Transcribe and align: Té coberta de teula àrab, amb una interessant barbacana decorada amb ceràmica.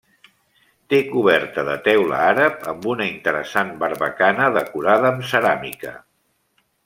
Té 0.93 0.99
coberta 1.09 1.65
de 1.67 1.75
teula 1.87 2.21
àrab, 2.29 2.55
amb 2.71 2.87
una 2.95 3.07
interessant 3.11 3.71
barbacana 3.85 4.49
decorada 4.57 5.11
amb 5.13 5.29
ceràmica. 5.35 5.93